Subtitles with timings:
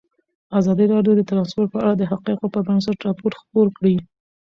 [0.59, 3.95] ازادي راډیو د ترانسپورټ په اړه د حقایقو پر بنسټ راپور خپور کړی.